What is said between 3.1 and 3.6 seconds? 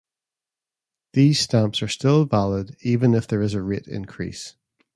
if there is